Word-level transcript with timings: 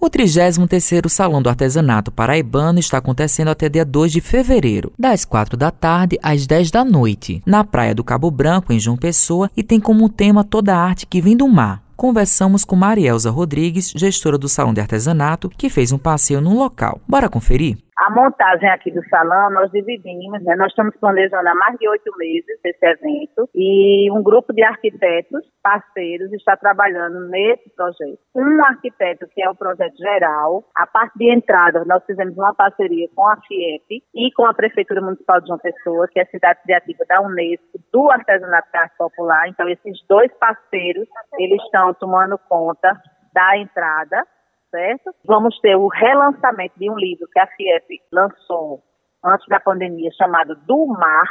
O 0.00 0.08
33º 0.08 1.08
Salão 1.08 1.42
do 1.42 1.48
Artesanato 1.48 2.12
Paraibano 2.12 2.78
está 2.78 2.98
acontecendo 2.98 3.48
até 3.48 3.68
dia 3.68 3.84
2 3.84 4.12
de 4.12 4.20
fevereiro, 4.20 4.92
das 4.96 5.24
4 5.24 5.56
da 5.56 5.72
tarde 5.72 6.16
às 6.22 6.46
10 6.46 6.70
da 6.70 6.84
noite, 6.84 7.42
na 7.44 7.64
Praia 7.64 7.96
do 7.96 8.04
Cabo 8.04 8.30
Branco, 8.30 8.72
em 8.72 8.78
João 8.78 8.96
Pessoa, 8.96 9.50
e 9.56 9.62
tem 9.62 9.80
como 9.80 10.08
tema 10.08 10.44
toda 10.44 10.72
a 10.72 10.78
arte 10.78 11.04
que 11.04 11.20
vem 11.20 11.36
do 11.36 11.48
mar. 11.48 11.82
Conversamos 11.96 12.64
com 12.64 12.76
Marielza 12.76 13.28
Rodrigues, 13.28 13.92
gestora 13.96 14.38
do 14.38 14.48
Salão 14.48 14.72
de 14.72 14.80
Artesanato, 14.80 15.50
que 15.58 15.68
fez 15.68 15.90
um 15.90 15.98
passeio 15.98 16.40
no 16.40 16.56
local. 16.56 17.00
Bora 17.08 17.28
conferir? 17.28 17.76
A 17.98 18.10
montagem 18.10 18.68
aqui 18.70 18.92
do 18.92 19.02
salão 19.08 19.50
nós 19.50 19.72
dividimos, 19.72 20.40
né? 20.44 20.54
Nós 20.54 20.68
estamos 20.68 20.94
planejando 21.00 21.48
há 21.48 21.54
mais 21.56 21.76
de 21.78 21.88
oito 21.88 22.16
meses 22.16 22.60
esse 22.64 22.86
evento 22.86 23.50
e 23.52 24.08
um 24.12 24.22
grupo 24.22 24.52
de 24.52 24.62
arquitetos 24.62 25.42
parceiros 25.60 26.32
está 26.32 26.56
trabalhando 26.56 27.28
nesse 27.28 27.68
projeto. 27.74 28.20
Um 28.36 28.64
arquiteto 28.64 29.26
que 29.34 29.42
é 29.42 29.50
o 29.50 29.54
projeto 29.56 29.96
geral, 29.96 30.62
a 30.76 30.86
parte 30.86 31.18
de 31.18 31.28
entrada 31.28 31.84
nós 31.86 32.04
fizemos 32.04 32.38
uma 32.38 32.54
parceria 32.54 33.08
com 33.16 33.26
a 33.26 33.36
FIEP 33.36 34.04
e 34.14 34.30
com 34.32 34.46
a 34.46 34.54
Prefeitura 34.54 35.00
Municipal 35.00 35.40
de 35.40 35.48
João 35.48 35.58
Pessoa, 35.58 36.06
que 36.06 36.20
é 36.20 36.22
a 36.22 36.30
cidade 36.30 36.62
criativa 36.62 37.04
da 37.08 37.20
Unesco, 37.20 37.80
do 37.92 38.12
artesanato 38.12 38.68
da 38.72 38.80
arte 38.82 38.96
popular. 38.96 39.48
Então 39.48 39.68
esses 39.68 39.98
dois 40.08 40.32
parceiros 40.38 41.08
eles 41.36 41.60
estão 41.64 41.92
tomando 41.94 42.38
conta 42.48 42.96
da 43.34 43.58
entrada 43.58 44.24
certo? 44.70 45.14
Vamos 45.24 45.58
ter 45.60 45.76
o 45.76 45.88
relançamento 45.88 46.78
de 46.78 46.90
um 46.90 46.96
livro 46.96 47.28
que 47.32 47.38
a 47.38 47.46
FIEP 47.46 48.00
lançou 48.12 48.82
antes 49.24 49.46
da 49.48 49.60
pandemia, 49.60 50.10
chamado 50.12 50.54
Do 50.66 50.86
Mar, 50.86 51.28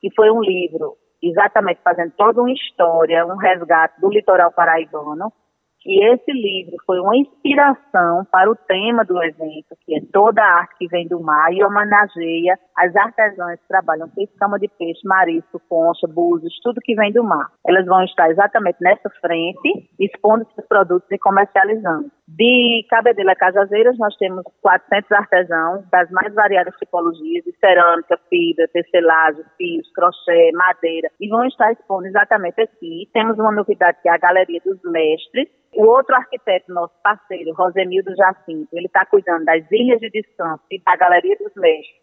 que 0.00 0.12
foi 0.14 0.30
um 0.30 0.40
livro 0.40 0.96
exatamente 1.22 1.80
fazendo 1.82 2.12
toda 2.16 2.40
uma 2.40 2.52
história, 2.52 3.26
um 3.26 3.36
resgate 3.36 4.00
do 4.00 4.08
litoral 4.08 4.52
paraibano, 4.52 5.32
que 5.80 6.04
esse 6.04 6.30
livro 6.30 6.76
foi 6.84 7.00
uma 7.00 7.16
inspiração 7.16 8.26
para 8.30 8.50
o 8.50 8.54
tema 8.54 9.02
do 9.02 9.22
evento, 9.22 9.74
que 9.80 9.96
é 9.96 10.00
toda 10.12 10.42
a 10.42 10.58
arte 10.58 10.76
que 10.78 10.86
vem 10.88 11.08
do 11.08 11.20
mar 11.20 11.50
e 11.52 11.64
homenageia 11.64 12.58
as 12.76 12.94
artesãs 12.94 13.58
que 13.60 13.68
trabalham 13.68 14.08
com 14.08 14.22
escama 14.22 14.58
de 14.58 14.68
peixe, 14.68 15.00
marisco, 15.04 15.60
concha, 15.68 16.06
búzios, 16.06 16.58
tudo 16.62 16.82
que 16.82 16.94
vem 16.94 17.12
do 17.12 17.24
mar. 17.24 17.50
Elas 17.66 17.86
vão 17.86 18.04
estar 18.04 18.30
exatamente 18.30 18.76
nessa 18.80 19.08
frente, 19.22 19.88
expondo 19.98 20.46
seus 20.54 20.66
produtos 20.68 21.10
e 21.10 21.18
comercializando. 21.18 22.10
De 22.36 22.86
Cabedela 22.88 23.34
Cajazeiras, 23.34 23.98
nós 23.98 24.14
temos 24.16 24.44
400 24.62 25.10
artesãos 25.10 25.84
das 25.90 26.08
mais 26.10 26.32
variadas 26.32 26.74
tipologias, 26.76 27.44
de 27.44 27.52
cerâmica, 27.58 28.16
fibra, 28.28 28.68
tecelagem, 28.68 29.44
fios, 29.56 29.92
crochê, 29.92 30.52
madeira, 30.52 31.10
e 31.20 31.28
vão 31.28 31.44
estar 31.46 31.72
expondo 31.72 32.06
exatamente 32.06 32.60
aqui. 32.60 33.08
Temos 33.12 33.36
uma 33.36 33.50
novidade 33.50 33.98
que 34.00 34.08
é 34.08 34.12
a 34.12 34.18
Galeria 34.18 34.60
dos 34.64 34.80
Mestres, 34.84 35.48
o 35.74 35.84
outro 35.84 36.14
arquiteto, 36.14 36.72
nosso 36.72 36.94
parceiro, 37.02 37.52
Rosemildo 37.52 38.14
Jacinto, 38.14 38.68
ele 38.72 38.86
está 38.86 39.04
cuidando 39.06 39.44
das 39.44 39.64
ilhas 39.70 39.98
de 39.98 40.10
descanso 40.10 40.62
e 40.70 40.80
da 40.82 40.96
Galeria 40.96 41.36
dos 41.36 41.52
Mestres 41.56 42.00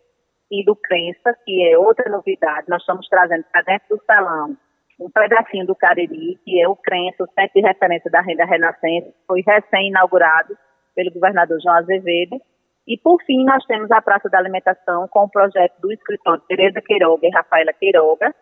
e 0.51 0.63
do 0.65 0.75
Crença, 0.75 1.33
que 1.45 1.69
é 1.69 1.77
outra 1.77 2.09
novidade. 2.11 2.67
Nós 2.67 2.81
estamos 2.81 3.07
trazendo 3.07 3.45
para 3.51 3.61
dentro 3.61 3.95
do 3.95 4.03
salão 4.05 4.57
um 4.99 5.09
pedacinho 5.09 5.65
do 5.65 5.75
Cariri, 5.75 6.39
que 6.43 6.61
é 6.61 6.67
o 6.67 6.75
Crença, 6.75 7.23
o 7.23 7.27
Centro 7.27 7.53
de 7.55 7.61
Referência 7.61 8.09
da 8.09 8.21
Renda 8.21 8.45
Renascença, 8.45 9.13
foi 9.27 9.43
recém-inaugurado 9.45 10.57
pelo 10.95 11.11
governador 11.11 11.59
João 11.61 11.75
Azevedo. 11.75 12.41
E, 12.87 12.97
por 12.97 13.21
fim, 13.23 13.43
nós 13.43 13.63
temos 13.65 13.91
a 13.91 14.01
Praça 14.01 14.29
da 14.29 14.39
Alimentação 14.39 15.07
com 15.09 15.25
o 15.25 15.29
projeto 15.29 15.79
do 15.79 15.91
escritor 15.91 16.41
Tereza 16.47 16.81
Queiroga 16.81 17.27
e 17.27 17.31
Rafaela 17.31 17.73
Queiroga, 17.73 18.33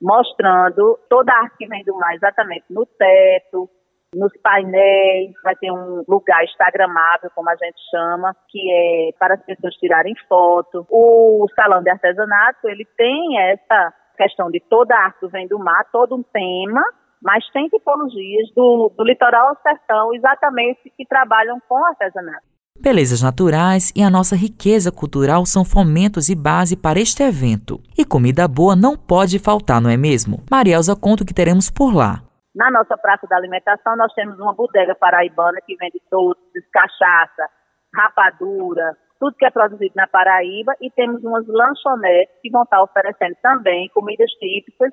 mostrando 0.00 0.98
toda 1.08 1.32
a 1.32 1.42
arte 1.42 1.56
que 1.56 1.66
vem 1.66 1.84
do 1.84 1.96
mar 1.96 2.14
exatamente 2.14 2.64
no 2.68 2.84
teto, 2.84 3.70
nos 4.14 4.32
painéis, 4.42 5.32
vai 5.42 5.56
ter 5.56 5.70
um 5.70 6.04
lugar 6.06 6.44
instagramável, 6.44 7.30
como 7.34 7.48
a 7.48 7.56
gente 7.56 7.80
chama, 7.90 8.36
que 8.48 8.60
é 8.70 9.10
para 9.18 9.34
as 9.34 9.42
pessoas 9.42 9.74
tirarem 9.76 10.14
foto. 10.28 10.86
O 10.90 11.46
salão 11.54 11.82
de 11.82 11.88
artesanato, 11.88 12.68
ele 12.68 12.84
tem 12.96 13.40
essa 13.40 13.94
questão 14.16 14.50
de 14.50 14.60
toda 14.60 14.94
a 14.94 15.04
arte 15.04 15.26
vem 15.28 15.46
do 15.48 15.58
mar, 15.58 15.84
todo 15.92 16.14
um 16.14 16.22
tema, 16.22 16.82
mas 17.22 17.48
tem 17.50 17.68
tipologias 17.68 18.52
do, 18.54 18.92
do 18.96 19.04
litoral 19.04 19.48
ao 19.48 19.62
sertão, 19.62 20.14
exatamente, 20.14 20.92
que 20.96 21.06
trabalham 21.06 21.58
com 21.68 21.84
artesanato. 21.84 22.52
Belezas 22.80 23.22
naturais 23.22 23.92
e 23.94 24.02
a 24.02 24.10
nossa 24.10 24.34
riqueza 24.34 24.90
cultural 24.90 25.46
são 25.46 25.64
fomentos 25.64 26.28
e 26.28 26.34
base 26.34 26.76
para 26.76 26.98
este 26.98 27.22
evento. 27.22 27.80
E 27.96 28.04
comida 28.04 28.48
boa 28.48 28.74
não 28.74 28.96
pode 28.96 29.38
faltar, 29.38 29.80
não 29.80 29.90
é 29.90 29.96
mesmo? 29.96 30.42
Marielza 30.50 30.96
conta 30.96 31.22
o 31.22 31.26
que 31.26 31.34
teremos 31.34 31.70
por 31.70 31.94
lá. 31.94 32.22
Na 32.54 32.70
nossa 32.70 32.98
praça 32.98 33.26
da 33.28 33.36
alimentação, 33.36 33.96
nós 33.96 34.12
temos 34.14 34.38
uma 34.38 34.52
bodega 34.52 34.94
paraibana 34.94 35.58
que 35.64 35.76
vende 35.76 36.00
doces, 36.10 36.64
cachaça, 36.72 37.48
rapadura, 37.94 38.96
tudo 39.22 39.36
que 39.36 39.46
é 39.46 39.50
produzido 39.52 39.94
na 39.94 40.08
Paraíba, 40.08 40.74
e 40.80 40.90
temos 40.90 41.22
umas 41.22 41.46
lanchonetes 41.46 42.34
que 42.42 42.50
vão 42.50 42.64
estar 42.64 42.82
oferecendo 42.82 43.36
também 43.40 43.88
comidas 43.90 44.28
típicas 44.32 44.92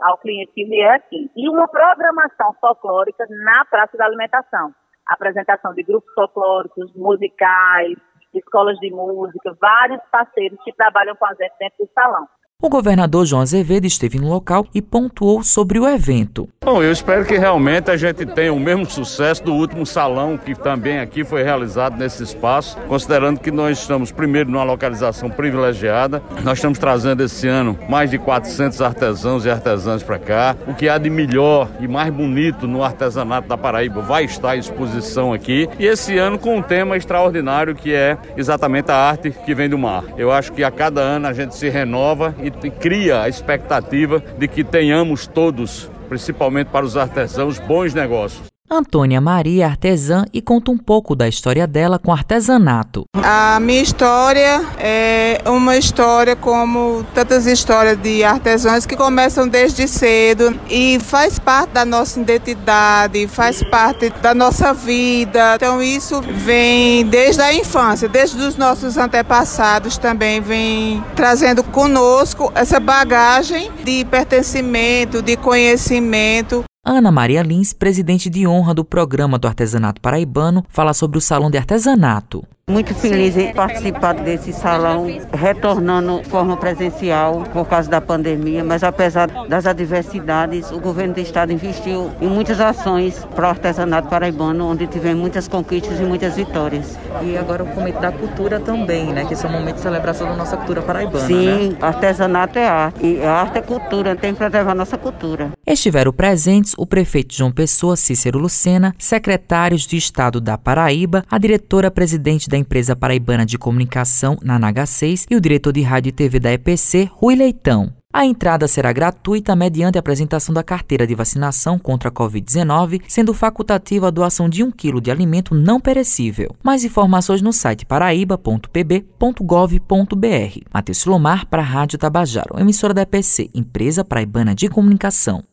ao 0.00 0.18
cliente 0.18 0.52
que 0.52 0.64
vier 0.66 0.94
aqui. 0.94 1.28
E 1.34 1.48
uma 1.48 1.66
programação 1.66 2.54
folclórica 2.60 3.26
na 3.28 3.64
praça 3.64 3.98
da 3.98 4.04
alimentação. 4.04 4.72
Apresentação 5.08 5.74
de 5.74 5.82
grupos 5.82 6.14
folclóricos, 6.14 6.94
musicais, 6.94 7.98
escolas 8.32 8.78
de 8.78 8.88
música, 8.92 9.56
vários 9.60 10.00
parceiros 10.12 10.62
que 10.62 10.72
trabalham 10.72 11.16
com 11.16 11.26
a 11.26 11.34
gente 11.34 11.54
dentro 11.58 11.84
do 11.84 11.90
salão. 11.92 12.28
O 12.62 12.70
governador 12.70 13.26
João 13.26 13.42
Azevedo 13.42 13.84
esteve 13.86 14.18
no 14.18 14.30
local 14.30 14.66
e 14.74 14.80
pontuou 14.80 15.42
sobre 15.42 15.78
o 15.78 15.86
evento. 15.86 16.48
Bom, 16.64 16.82
eu 16.82 16.90
espero 16.90 17.26
que 17.26 17.36
realmente 17.36 17.90
a 17.90 17.98
gente 17.98 18.24
tenha 18.24 18.50
o 18.50 18.58
mesmo 18.58 18.86
sucesso 18.86 19.44
do 19.44 19.52
último 19.52 19.84
salão 19.84 20.38
que 20.38 20.54
também 20.54 20.98
aqui 20.98 21.22
foi 21.22 21.42
realizado 21.42 21.98
nesse 21.98 22.22
espaço, 22.22 22.78
considerando 22.88 23.40
que 23.40 23.50
nós 23.50 23.78
estamos 23.78 24.10
primeiro 24.10 24.50
numa 24.50 24.64
localização 24.64 25.28
privilegiada. 25.28 26.22
Nós 26.42 26.56
estamos 26.56 26.78
trazendo 26.78 27.22
esse 27.22 27.46
ano 27.46 27.78
mais 27.90 28.10
de 28.10 28.16
400 28.16 28.80
artesãos 28.80 29.44
e 29.44 29.50
artesãs 29.50 30.02
para 30.02 30.18
cá. 30.18 30.56
O 30.66 30.72
que 30.72 30.88
há 30.88 30.96
de 30.96 31.10
melhor 31.10 31.68
e 31.78 31.86
mais 31.86 32.10
bonito 32.10 32.66
no 32.66 32.82
artesanato 32.82 33.46
da 33.48 33.58
Paraíba 33.58 34.00
vai 34.00 34.24
estar 34.24 34.56
em 34.56 34.60
exposição 34.60 35.30
aqui. 35.30 35.68
E 35.78 35.84
esse 35.84 36.16
ano 36.16 36.38
com 36.38 36.56
um 36.56 36.62
tema 36.62 36.96
extraordinário 36.96 37.74
que 37.74 37.92
é 37.92 38.16
exatamente 38.34 38.90
a 38.90 38.96
arte 38.96 39.30
que 39.30 39.54
vem 39.54 39.68
do 39.68 39.76
mar. 39.76 40.04
Eu 40.16 40.32
acho 40.32 40.52
que 40.52 40.64
a 40.64 40.70
cada 40.70 41.02
ano 41.02 41.26
a 41.26 41.34
gente 41.34 41.54
se 41.54 41.68
renova 41.68 42.34
e 42.62 42.70
cria 42.70 43.22
a 43.22 43.28
expectativa 43.28 44.22
de 44.38 44.48
que 44.48 44.64
tenhamos 44.64 45.26
todos, 45.26 45.90
principalmente 46.08 46.68
para 46.68 46.86
os 46.86 46.96
artesãos, 46.96 47.58
bons 47.58 47.94
negócios. 47.94 48.55
Antônia 48.68 49.20
Maria 49.20 49.64
é 49.64 49.66
artesã 49.66 50.24
e 50.32 50.42
conta 50.42 50.72
um 50.72 50.76
pouco 50.76 51.14
da 51.14 51.28
história 51.28 51.68
dela 51.68 52.00
com 52.00 52.12
artesanato. 52.12 53.04
A 53.22 53.60
minha 53.60 53.80
história 53.80 54.60
é 54.76 55.40
uma 55.46 55.76
história 55.76 56.34
como 56.34 57.04
tantas 57.14 57.46
histórias 57.46 57.96
de 57.96 58.24
artesãos 58.24 58.84
que 58.84 58.96
começam 58.96 59.46
desde 59.46 59.86
cedo 59.86 60.58
e 60.68 60.98
faz 60.98 61.38
parte 61.38 61.70
da 61.70 61.84
nossa 61.84 62.20
identidade, 62.20 63.28
faz 63.28 63.62
parte 63.62 64.10
da 64.20 64.34
nossa 64.34 64.74
vida. 64.74 65.54
Então 65.54 65.80
isso 65.80 66.20
vem 66.20 67.06
desde 67.06 67.42
a 67.42 67.54
infância, 67.54 68.08
desde 68.08 68.36
os 68.42 68.56
nossos 68.56 68.98
antepassados 68.98 69.96
também 69.96 70.40
vem 70.40 71.04
trazendo 71.14 71.62
conosco 71.62 72.50
essa 72.52 72.80
bagagem 72.80 73.70
de 73.84 74.04
pertencimento, 74.04 75.22
de 75.22 75.36
conhecimento 75.36 76.64
Ana 76.88 77.10
Maria 77.10 77.42
Lins, 77.42 77.72
presidente 77.72 78.30
de 78.30 78.46
honra 78.46 78.72
do 78.72 78.84
Programa 78.84 79.40
do 79.40 79.48
Artesanato 79.48 80.00
Paraibano, 80.00 80.64
fala 80.68 80.94
sobre 80.94 81.18
o 81.18 81.20
Salão 81.20 81.50
de 81.50 81.58
Artesanato. 81.58 82.46
Muito 82.68 82.96
feliz 82.96 83.36
em 83.36 83.52
participar 83.54 84.14
desse 84.14 84.52
salão, 84.52 85.06
retornando 85.32 86.20
de 86.20 86.28
forma 86.28 86.56
presencial 86.56 87.44
por 87.52 87.68
causa 87.68 87.88
da 87.88 88.00
pandemia, 88.00 88.64
mas 88.64 88.82
apesar 88.82 89.28
das 89.46 89.66
adversidades, 89.66 90.72
o 90.72 90.80
governo 90.80 91.14
do 91.14 91.20
estado 91.20 91.52
investiu 91.52 92.10
em 92.20 92.26
muitas 92.26 92.60
ações 92.60 93.24
para 93.36 93.46
o 93.46 93.50
artesanato 93.50 94.08
paraibano, 94.08 94.66
onde 94.66 94.84
tivemos 94.88 95.20
muitas 95.20 95.46
conquistas 95.46 96.00
e 96.00 96.02
muitas 96.02 96.34
vitórias. 96.34 96.98
E 97.22 97.38
agora 97.38 97.62
o 97.62 97.68
momento 97.68 98.00
da 98.00 98.10
cultura 98.10 98.58
também, 98.58 99.12
né? 99.12 99.24
Que 99.24 99.34
esse 99.34 99.46
é 99.46 99.48
um 99.48 99.52
momento 99.52 99.76
de 99.76 99.82
celebração 99.82 100.26
da 100.26 100.34
nossa 100.34 100.56
cultura 100.56 100.82
paraibana. 100.82 101.24
Sim, 101.24 101.68
né? 101.68 101.76
artesanato 101.80 102.58
é 102.58 102.66
arte. 102.66 103.06
E 103.06 103.22
a 103.22 103.32
arte 103.32 103.58
é 103.58 103.62
cultura, 103.62 104.16
tem 104.16 104.32
que 104.32 104.38
preservar 104.38 104.72
a 104.72 104.74
nossa 104.74 104.98
cultura. 104.98 105.52
Estiveram 105.64 106.12
presentes 106.12 106.74
o 106.76 106.84
prefeito 106.84 107.32
João 107.32 107.52
Pessoa, 107.52 107.94
Cícero 107.94 108.40
Lucena, 108.40 108.92
secretários 108.98 109.86
de 109.86 109.96
Estado 109.96 110.40
da 110.40 110.58
Paraíba, 110.58 111.24
a 111.30 111.38
diretora-presidente 111.38 112.48
da 112.48 112.55
da 112.56 112.58
empresa 112.58 112.96
paraibana 112.96 113.44
de 113.44 113.58
comunicação, 113.58 114.38
na 114.42 114.58
NH6, 114.58 115.26
e 115.30 115.36
o 115.36 115.40
diretor 115.40 115.72
de 115.72 115.82
rádio 115.82 116.08
e 116.08 116.12
TV 116.12 116.40
da 116.40 116.50
EPC, 116.52 117.10
Rui 117.12 117.36
Leitão. 117.36 117.92
A 118.10 118.24
entrada 118.24 118.66
será 118.66 118.94
gratuita 118.94 119.54
mediante 119.54 119.98
a 119.98 120.00
apresentação 120.00 120.54
da 120.54 120.62
carteira 120.62 121.06
de 121.06 121.14
vacinação 121.14 121.78
contra 121.78 122.08
a 122.08 122.12
Covid-19, 122.12 123.02
sendo 123.06 123.34
facultativa 123.34 124.08
a 124.08 124.10
doação 124.10 124.48
de 124.48 124.64
um 124.64 124.70
quilo 124.70 125.02
de 125.02 125.10
alimento 125.10 125.54
não 125.54 125.78
perecível. 125.78 126.56
Mais 126.64 126.82
informações 126.82 127.42
no 127.42 127.52
site 127.52 127.84
paraíba.pb.gov.br. 127.84 130.60
Matheus 130.72 131.04
Lomar 131.04 131.46
para 131.46 131.60
a 131.60 131.64
Rádio 131.64 131.98
Tabajaro, 131.98 132.58
emissora 132.58 132.94
da 132.94 133.02
EPC, 133.02 133.50
Empresa 133.54 134.02
Paraibana 134.02 134.54
de 134.54 134.70
Comunicação. 134.70 135.44